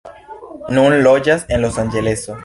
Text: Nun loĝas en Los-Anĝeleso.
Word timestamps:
Nun 0.77 0.95
loĝas 1.07 1.45
en 1.57 1.63
Los-Anĝeleso. 1.67 2.39